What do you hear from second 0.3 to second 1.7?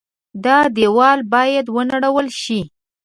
دا دېوال باید